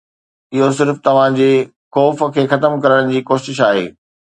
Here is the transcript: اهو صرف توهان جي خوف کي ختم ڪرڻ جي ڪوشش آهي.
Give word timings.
اهو 0.55 0.69
صرف 0.79 0.95
توهان 1.07 1.37
جي 1.41 1.51
خوف 1.93 2.27
کي 2.39 2.49
ختم 2.55 2.83
ڪرڻ 2.83 3.15
جي 3.17 3.27
ڪوشش 3.33 3.67
آهي. 3.73 3.91